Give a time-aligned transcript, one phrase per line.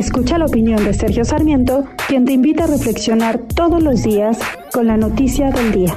[0.00, 4.38] Escucha la opinión de Sergio Sarmiento, quien te invita a reflexionar todos los días
[4.72, 5.94] con la noticia del día.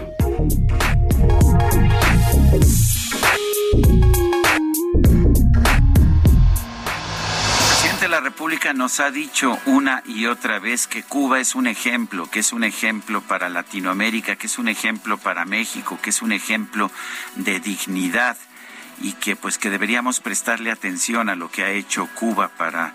[2.51, 2.59] El
[7.69, 11.65] presidente de la República nos ha dicho una y otra vez que Cuba es un
[11.65, 16.21] ejemplo, que es un ejemplo para Latinoamérica, que es un ejemplo para México, que es
[16.21, 16.91] un ejemplo
[17.37, 18.35] de dignidad
[19.01, 22.93] y que pues que deberíamos prestarle atención a lo que ha hecho Cuba para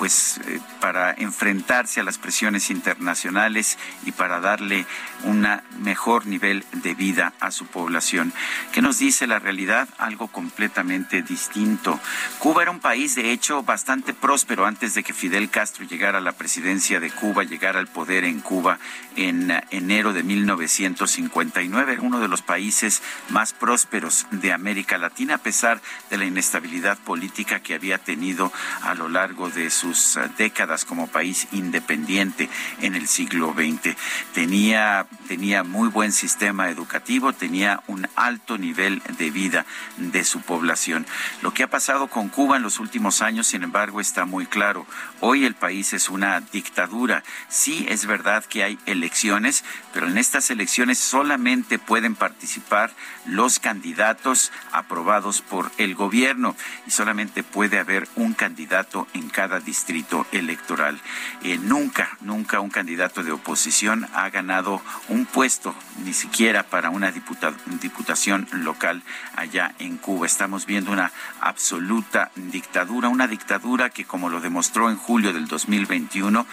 [0.00, 3.76] pues eh, para enfrentarse a las presiones internacionales
[4.06, 4.86] y para darle
[5.24, 5.46] un
[5.80, 8.32] mejor nivel de vida a su población.
[8.72, 9.90] ¿Qué nos dice la realidad?
[9.98, 12.00] Algo completamente distinto.
[12.38, 16.22] Cuba era un país, de hecho, bastante próspero antes de que Fidel Castro llegara a
[16.22, 18.78] la presidencia de Cuba, llegara al poder en Cuba
[19.16, 21.92] en enero de 1959.
[21.92, 26.96] Era uno de los países más prósperos de América Latina, a pesar de la inestabilidad
[26.96, 32.48] política que había tenido a lo largo de su eh, décadas como país independiente
[32.80, 33.96] en el siglo XX.
[34.32, 41.06] Tenía, tenía muy buen sistema educativo, tenía un alto nivel de vida de su población.
[41.42, 44.86] Lo que ha pasado con Cuba en los últimos años, sin embargo, está muy claro.
[45.20, 47.22] Hoy el país es una dictadura.
[47.48, 52.92] Sí es verdad que hay elecciones, pero en estas elecciones solamente pueden participar
[53.26, 60.26] los candidatos aprobados por el gobierno y solamente puede haber un candidato en cada distrito
[60.32, 61.00] electoral.
[61.44, 67.12] Eh, nunca, nunca un candidato de oposición ha ganado un puesto, ni siquiera para una
[67.12, 69.04] diputación local
[69.36, 70.26] allá en Cuba.
[70.26, 76.44] Estamos viendo una absoluta dictadura, una dictadura que, como lo demostró en julio del 2021,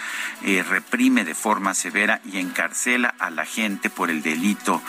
[0.44, 4.83] eh, reprime de forma severa y encarcela a la gente por el delito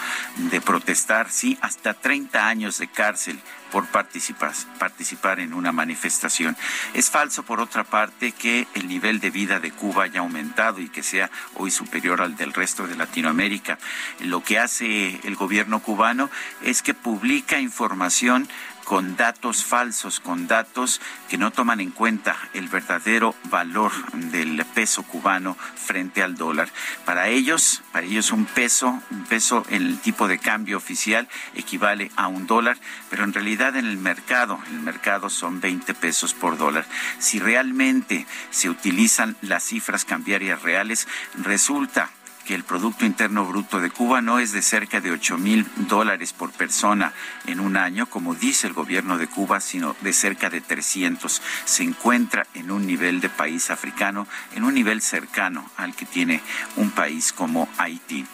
[0.50, 3.40] de protestar, sí, hasta 30 años de cárcel
[3.70, 6.56] por participar en una manifestación.
[6.94, 10.88] Es falso, por otra parte, que el nivel de vida de Cuba haya aumentado y
[10.88, 13.78] que sea hoy superior al del resto de Latinoamérica.
[14.20, 16.30] Lo que hace el gobierno cubano
[16.62, 18.48] es que publica información
[18.88, 25.02] con datos falsos, con datos que no toman en cuenta el verdadero valor del peso
[25.02, 26.70] cubano frente al dólar.
[27.04, 32.10] Para ellos, para ellos un peso, un peso en el tipo de cambio oficial equivale
[32.16, 32.78] a un dólar,
[33.10, 36.86] pero en realidad en el mercado, el mercado son 20 pesos por dólar.
[37.18, 42.08] Si realmente se utilizan las cifras cambiarias reales, resulta
[42.48, 46.32] que el Producto Interno Bruto de Cuba no es de cerca de 8 mil dólares
[46.32, 47.12] por persona
[47.46, 51.42] en un año, como dice el gobierno de Cuba, sino de cerca de 300.
[51.66, 56.40] Se encuentra en un nivel de país africano, en un nivel cercano al que tiene
[56.76, 58.24] un país como Haití.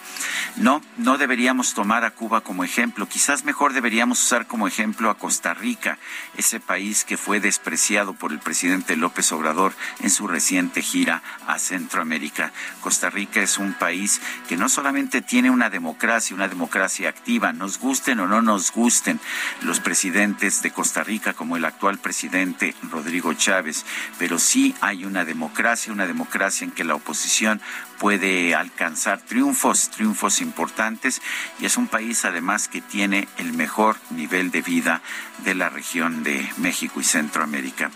[0.55, 3.09] No, no deberíamos tomar a Cuba como ejemplo.
[3.09, 5.97] Quizás mejor deberíamos usar como ejemplo a Costa Rica,
[6.37, 11.59] ese país que fue despreciado por el presidente López Obrador en su reciente gira a
[11.59, 12.53] Centroamérica.
[12.79, 14.04] Costa Rica es un país
[14.47, 19.19] que no solamente tiene una democracia, una democracia activa, nos gusten o no nos gusten
[19.61, 23.85] los presidentes de Costa Rica como el actual presidente Rodrigo Chávez,
[24.17, 27.61] pero sí hay una democracia, una democracia en que la oposición
[27.99, 31.21] puede alcanzar triunfos, triunfos importantes
[31.59, 35.01] y es un país además que tiene el mejor nivel de vida
[35.43, 37.91] de la región de México y Centroamérica.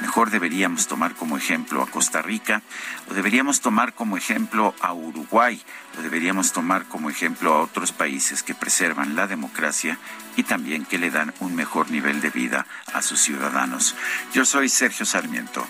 [0.00, 2.62] Mejor deberíamos tomar como ejemplo a Costa Rica,
[3.08, 5.53] o deberíamos tomar como ejemplo a Uruguay,
[5.98, 9.98] o deberíamos tomar como ejemplo a otros países que preservan la democracia
[10.36, 13.94] y también que le dan un mejor nivel de vida a sus ciudadanos.
[14.32, 15.66] Yo soy Sergio Sarmiento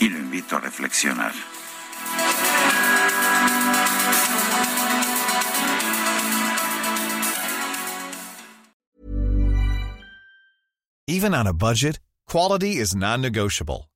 [0.00, 1.32] y lo invito a reflexionar.
[11.08, 13.88] Even on a budget, quality is non-negotiable.